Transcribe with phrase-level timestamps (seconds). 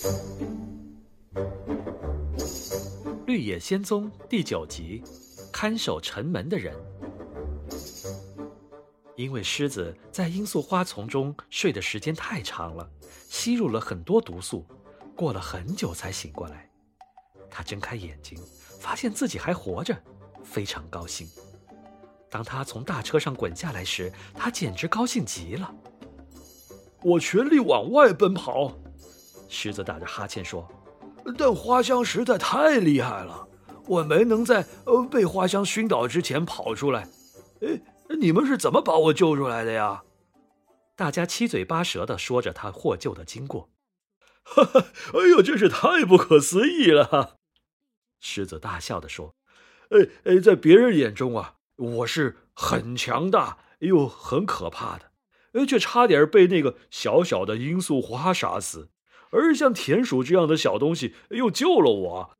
[3.26, 5.02] 《绿野仙踪》第九集：
[5.52, 6.74] 看守城门的人。
[9.14, 12.88] 因为狮子在罂粟花丛中睡的时间太长了，
[13.28, 14.64] 吸入了很多毒素，
[15.14, 16.70] 过了很久才醒过来。
[17.50, 18.38] 他睁开眼睛，
[18.78, 19.94] 发现自己还活着，
[20.42, 21.28] 非常高兴。
[22.30, 25.74] 当他从大车上滚下来时，他简直高兴极了。
[27.02, 28.72] 我全力往外奔跑，
[29.50, 30.66] 狮子打着哈欠说
[31.36, 33.46] ：“但花香实在太厉害了，
[33.86, 37.08] 我没能在呃被花香熏倒之前跑出来。
[37.60, 37.80] 哎，
[38.18, 40.04] 你们是怎么把我救出来的呀？”
[40.96, 43.68] 大家七嘴八舌的说着他获救的经过。
[44.44, 47.36] 哈哈，哎呦，真是太不可思议了！
[48.20, 49.34] 狮子大笑的说
[49.90, 55.12] ：“哎哎，在别人眼中啊。”我是很强大又很可怕的，
[55.52, 58.90] 呃，却差点被那个小小的罂粟花杀死，
[59.30, 62.38] 而像田鼠这样的小东西又救了我。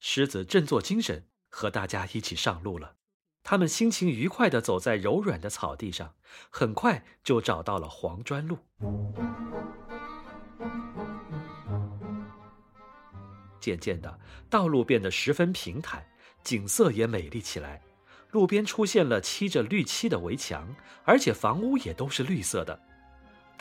[0.00, 2.96] 狮子振作精神，和大家一起上路了。
[3.42, 6.14] 他们心情愉快地走在柔软的草地上，
[6.50, 8.58] 很快就找到了黄砖路。
[13.60, 14.18] 渐渐的，
[14.50, 16.06] 道路变得十分平坦，
[16.42, 17.82] 景色也美丽起来。
[18.30, 22.78] 路边出现了漆着绿漆的围墙，而且房屋也都是绿色的。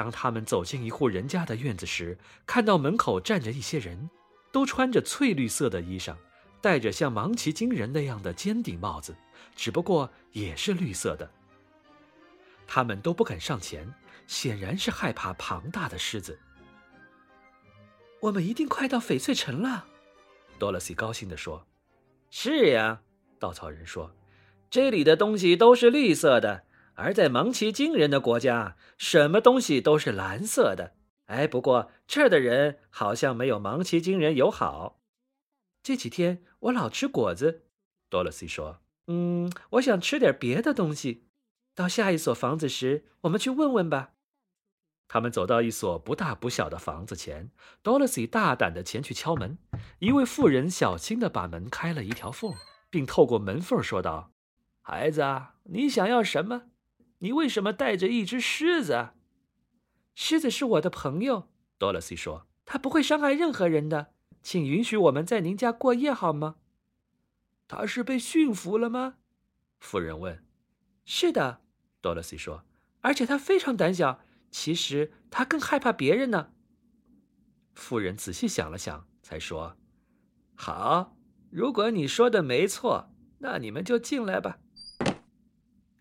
[0.03, 4.09] 当他们走进一户人家的院子时，看到门口站着一些人，
[4.51, 6.13] 都穿着翠绿色的衣裳，
[6.59, 9.15] 戴着像芒奇金人那样的尖顶帽子，
[9.55, 11.31] 只不过也是绿色的。
[12.67, 13.93] 他们都不敢上前，
[14.27, 16.37] 显然是害怕庞大的狮子。
[18.19, 19.85] 我们一定快到翡翠城了，
[20.59, 21.65] 多萝西高兴地说。
[22.29, 22.99] “是呀。”
[23.39, 24.13] 稻草人说。
[24.69, 26.65] 这里的东西都是绿色的，
[26.95, 30.95] 而在芒奇金人的国家，什么东西都是蓝色的。
[31.25, 34.99] 哎，不过这儿的人好像没有芒奇金人友好。
[35.81, 37.63] 这几天我老吃果子，
[38.09, 41.27] 多萝西说：“嗯，我想吃点别的东西。
[41.75, 44.11] 到下一所房子时，我们去问问吧。”
[45.09, 47.51] 他们走到一所不大不小的房子前，
[47.81, 49.57] 多萝西大胆的前去敲门。
[49.99, 52.53] 一位妇人小心的把门开了一条缝，
[52.89, 54.31] 并透过门缝说道。
[54.81, 56.63] 孩子，啊你想要什么？
[57.23, 59.11] 你为什么带着一只狮子？
[60.13, 64.13] 狮子是我的朋友，多萝西说，它不会伤害任何人的。
[64.41, 66.57] 请允许我们在您家过夜好吗？
[67.65, 69.15] 他是被驯服了吗？
[69.79, 70.45] 妇人问。
[71.05, 71.61] 是的，
[72.01, 72.65] 多萝西说，
[72.99, 74.19] 而且他非常胆小。
[74.51, 76.51] 其实他更害怕别人呢。
[77.73, 79.77] 妇人仔细想了想，才说
[80.55, 81.15] ：“好，
[81.49, 84.59] 如果你说的没错，那你们就进来吧。”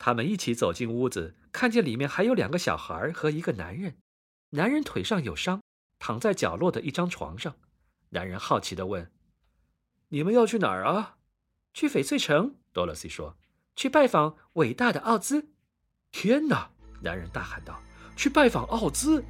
[0.05, 3.99] 他们一起走进屋子，看见里面还有两个小孩和一个男人。
[4.51, 5.63] 男人腿上有伤，
[6.01, 7.55] 躺在角落的一张床上。
[8.09, 9.13] 男人好奇地问
[10.11, 11.19] ：“你们要去哪儿啊
[11.73, 13.37] ？”“去翡翠城。”多萝西说
[13.77, 15.51] ，“去拜访伟大的奥兹。
[16.11, 16.69] ”“天哪！”
[17.01, 17.81] 男人大喊道
[18.19, 19.25] ，“去拜访奥兹？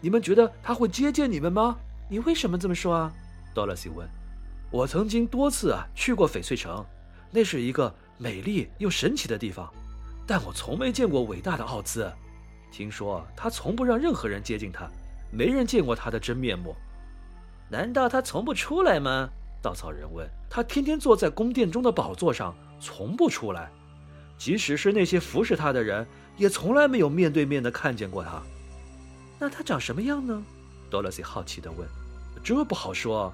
[0.00, 1.78] 你们觉得他会接见你们吗
[2.10, 3.12] ？”“你为什么这么说啊？”
[3.54, 4.04] 多萝西问。
[4.72, 6.84] “我曾经多次啊去过翡翠城，
[7.30, 9.72] 那是一个美丽又神奇的地方。”
[10.26, 12.10] 但我从没见过伟大的奥兹，
[12.72, 14.90] 听说他从不让任何人接近他，
[15.30, 16.74] 没人见过他的真面目。
[17.68, 19.28] 难道他从不出来吗？
[19.62, 20.28] 稻草人问。
[20.48, 23.70] 他天天坐在宫殿中的宝座上，从不出来。
[24.38, 26.06] 即使是那些服侍他的人，
[26.36, 28.42] 也从来没有面对面的看见过他。
[29.38, 30.42] 那他长什么样呢？
[30.90, 31.88] 多萝西好奇地问。
[32.44, 33.32] 这不好说，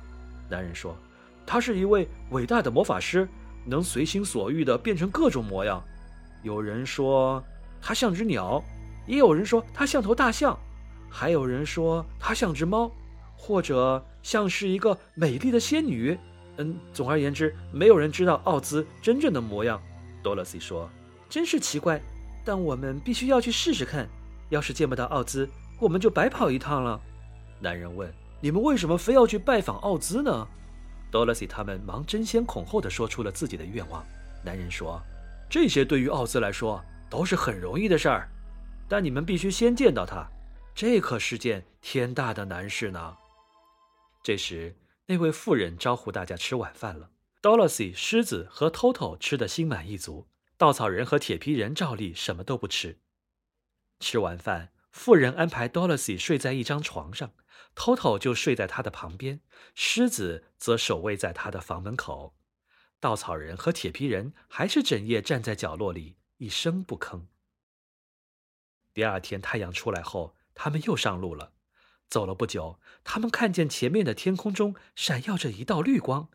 [0.48, 0.96] 男人说。
[1.44, 3.28] 他是一位伟大的魔法师，
[3.64, 5.82] 能随心所欲地变成各种模样。
[6.42, 7.42] 有人说
[7.80, 8.62] 它像只鸟，
[9.06, 10.58] 也有人说它像头大象，
[11.08, 12.90] 还有人说它像只猫，
[13.36, 16.18] 或者像是一个美丽的仙女。
[16.58, 19.80] 嗯，总而言之，没有人知道奥兹真正的模样。
[20.22, 20.88] 多萝西说
[21.30, 22.00] ：“真是奇怪，
[22.44, 24.08] 但我们必须要去试试看。
[24.50, 25.48] 要是见不到奥兹，
[25.80, 27.00] 我们就白跑一趟了。”
[27.58, 30.46] 男人问：“你们为什么非要去拜访奥兹呢？”
[31.10, 34.04] 多萝西他们忙争先恐后地说出了自己的愿望。
[34.44, 35.00] 男人说。
[35.52, 38.26] 这些对于奥兹来说都是很容易的事儿，
[38.88, 40.26] 但你们必须先见到他，
[40.74, 43.18] 这可是件天大的难事呢。
[44.22, 47.10] 这时，那位妇人招呼大家吃晚饭了。
[47.42, 50.26] Dorothy、狮子和 Toto 吃得心满意足，
[50.56, 53.00] 稻草人和铁皮人照例什么都不吃。
[54.00, 57.32] 吃完饭，妇人安排 Dorothy 睡在一张床上
[57.76, 59.40] ，Toto 就睡在他的旁边，
[59.74, 62.34] 狮子则守卫在他的房门口。
[63.02, 67.22] 稻草人和铁皮人还是整夜站在角落里一声不吭。
[68.94, 71.50] 第二天太阳出来后，他们又上路了。
[72.08, 76.28] 走了不久，他们看见前面的天空中闪耀着一道绿光，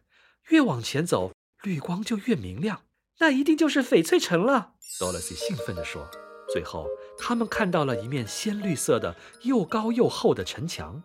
[0.49, 1.31] 越往前走，
[1.63, 2.81] 绿光就越明亮。
[3.19, 6.05] 那一定就是翡翠城了，多萝西兴奋地说。
[6.51, 6.85] 最后，
[7.17, 11.01] 他们看到了一面鲜绿色的、又高又厚的城墙，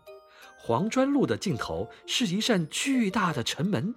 [0.59, 3.95] 黄砖路的尽头是一扇巨大的城门，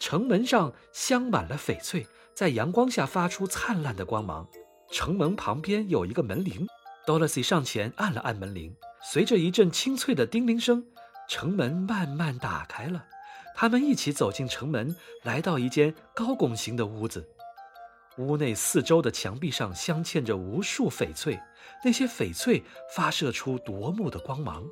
[0.00, 4.48] 城门上镶满了翡翠，在阳光下发出灿烂的光芒。
[4.90, 6.66] 城门旁边有一个门铃
[7.06, 8.74] ，，Dorothy 上前按了按门铃。
[9.12, 10.84] 随着一阵清脆的叮铃声，
[11.28, 13.04] 城门慢慢打开了。
[13.54, 17.28] 他们一起走进城门，来到一间高拱形的屋子。
[18.16, 21.38] 屋内四周的墙壁上镶嵌着无数翡翠，
[21.84, 22.62] 那些翡翠
[22.96, 24.64] 发射出夺目的光芒。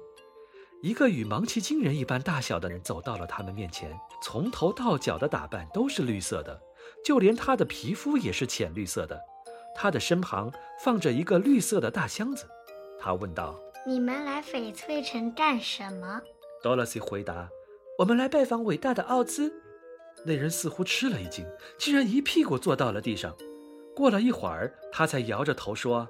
[0.80, 3.90] 一个与芒奇金人一般大小的人走到了他们面前，
[4.22, 6.60] 从头到脚的打扮都是绿色的，
[7.04, 9.20] 就连他的皮肤也是浅绿色的。
[9.74, 10.52] 他的身旁
[10.84, 12.46] 放着一个绿色的大箱子。
[13.00, 13.58] 他问道。
[13.86, 16.20] 你们来翡翠城干什么
[16.62, 17.48] ？Dorothy 回答
[17.98, 19.52] ：“我们来拜访伟大的奥兹。”
[20.26, 21.46] 那人似乎吃了一惊，
[21.78, 23.34] 竟然一屁股坐到了地上。
[23.96, 26.08] 过了一会儿，他才摇着头说：“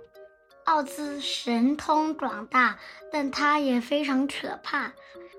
[0.68, 2.78] 奥兹神通广大，
[3.10, 4.92] 但他也非常可怕。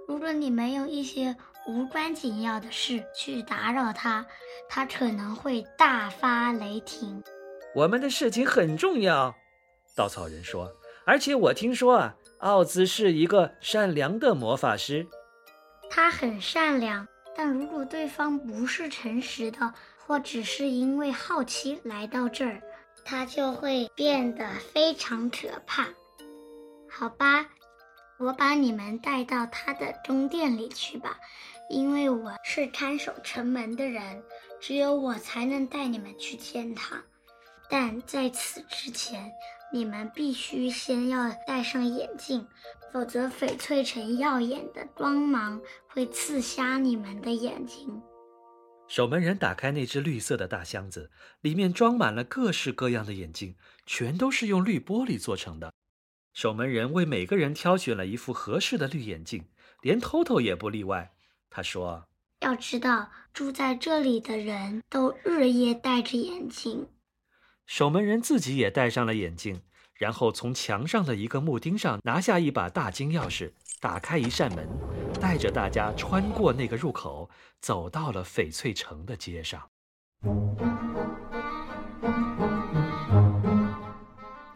[0.08, 1.36] 如果你们用一些
[1.68, 4.26] 无关紧要的事去打扰他，
[4.68, 7.24] 他可能会大发雷霆。”
[7.76, 9.36] 我们的事情很重要，
[9.96, 10.68] 稻草人说。
[11.06, 12.16] 而且我听说啊。
[12.40, 15.06] 奥兹是一个善良的魔法师，
[15.90, 17.06] 他很善良，
[17.36, 19.74] 但如果对方不是诚实的，
[20.08, 22.62] 或只是因为好奇来到这儿，
[23.06, 25.88] 他就会变得非常可怕。
[26.90, 27.50] 好吧，
[28.18, 31.18] 我把你们带到他的宫殿里去吧，
[31.70, 34.24] 因为我是看守城门的人，
[34.60, 37.02] 只有我才能带你们去天堂。
[37.70, 39.32] 但在此之前。
[39.72, 42.48] 你们必须先要戴上眼镜，
[42.92, 48.02] 否则翡翠城耀眼的光芒会刺瞎你们的眼睛。
[48.90, 53.56] 守门人打开那只绿色的大箱子，里面装满了各式各样的眼镜，
[53.86, 55.72] 全都是用绿玻璃做成的。
[56.34, 59.46] 守门人为每个人挑选了一副合适的绿眼镜，
[59.82, 61.14] 连偷偷也不例外。
[61.52, 62.08] 他说
[62.42, 66.88] ：“要知道，住在这里的人都日夜戴着眼镜。”
[67.68, 69.62] 守门人自己也戴上了眼镜，
[69.94, 74.68] 然后从墙上的一个木钉上拿下一把大金钥匙，打开一扇门，
[75.22, 77.30] 带着大家穿过那个入口，
[77.62, 79.70] 走到了翡翠城的街上。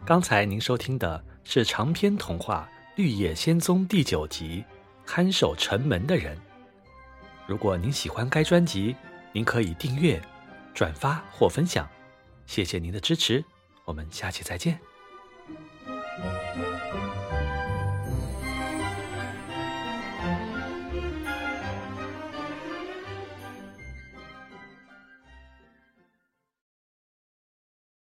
[0.04, 4.62] 刚才您收听的是长篇童话《绿野仙踪》第九集
[5.06, 6.36] 《看守城门的人》。
[7.46, 8.94] 如果您喜欢该专辑，
[9.32, 10.20] 您可以订阅、
[10.74, 11.88] 转发或分享。
[12.44, 13.42] 谢谢您的支持，
[13.86, 14.93] 我们下期再见。